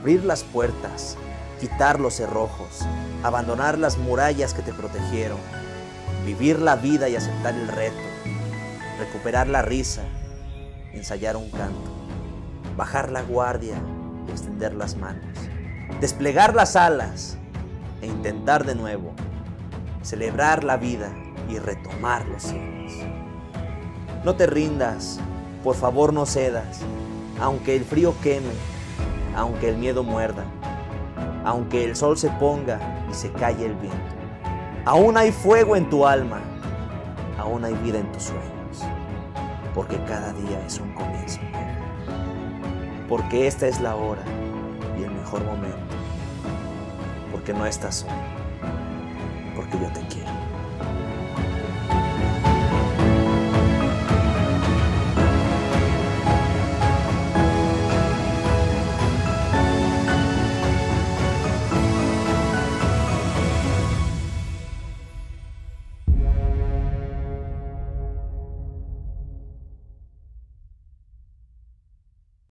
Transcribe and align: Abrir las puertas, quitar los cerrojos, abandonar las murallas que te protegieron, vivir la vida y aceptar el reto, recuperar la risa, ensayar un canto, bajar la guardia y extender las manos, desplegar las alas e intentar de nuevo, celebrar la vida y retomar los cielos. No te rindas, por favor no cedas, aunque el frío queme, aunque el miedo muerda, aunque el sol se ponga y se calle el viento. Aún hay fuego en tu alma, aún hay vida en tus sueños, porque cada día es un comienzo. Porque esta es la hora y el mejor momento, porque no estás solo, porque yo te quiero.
Abrir 0.00 0.24
las 0.24 0.44
puertas, 0.44 1.18
quitar 1.60 2.00
los 2.00 2.14
cerrojos, 2.14 2.86
abandonar 3.22 3.76
las 3.76 3.98
murallas 3.98 4.54
que 4.54 4.62
te 4.62 4.72
protegieron, 4.72 5.36
vivir 6.24 6.58
la 6.58 6.74
vida 6.74 7.10
y 7.10 7.16
aceptar 7.16 7.54
el 7.54 7.68
reto, 7.68 8.00
recuperar 8.98 9.46
la 9.46 9.60
risa, 9.60 10.00
ensayar 10.94 11.36
un 11.36 11.50
canto, 11.50 11.90
bajar 12.78 13.12
la 13.12 13.20
guardia 13.20 13.76
y 14.26 14.30
extender 14.30 14.72
las 14.72 14.96
manos, 14.96 15.36
desplegar 16.00 16.54
las 16.54 16.76
alas 16.76 17.36
e 18.00 18.06
intentar 18.06 18.64
de 18.64 18.76
nuevo, 18.76 19.12
celebrar 20.00 20.64
la 20.64 20.78
vida 20.78 21.12
y 21.50 21.58
retomar 21.58 22.26
los 22.26 22.44
cielos. 22.44 22.92
No 24.24 24.34
te 24.34 24.46
rindas, 24.46 25.20
por 25.62 25.76
favor 25.76 26.14
no 26.14 26.24
cedas, 26.24 26.80
aunque 27.38 27.76
el 27.76 27.84
frío 27.84 28.14
queme, 28.22 28.54
aunque 29.40 29.70
el 29.70 29.78
miedo 29.78 30.04
muerda, 30.04 30.44
aunque 31.46 31.84
el 31.84 31.96
sol 31.96 32.18
se 32.18 32.28
ponga 32.28 32.78
y 33.10 33.14
se 33.14 33.32
calle 33.32 33.64
el 33.66 33.74
viento. 33.74 33.98
Aún 34.84 35.16
hay 35.16 35.32
fuego 35.32 35.76
en 35.76 35.88
tu 35.88 36.06
alma, 36.06 36.40
aún 37.38 37.64
hay 37.64 37.72
vida 37.74 37.98
en 37.98 38.12
tus 38.12 38.24
sueños, 38.24 38.84
porque 39.74 39.96
cada 40.04 40.34
día 40.34 40.60
es 40.66 40.78
un 40.78 40.92
comienzo. 40.92 41.40
Porque 43.08 43.46
esta 43.46 43.66
es 43.66 43.80
la 43.80 43.96
hora 43.96 44.22
y 44.98 45.04
el 45.04 45.10
mejor 45.10 45.42
momento, 45.44 45.78
porque 47.32 47.54
no 47.54 47.64
estás 47.64 47.96
solo, 47.96 48.12
porque 49.56 49.78
yo 49.78 49.90
te 49.92 50.00
quiero. 50.14 50.30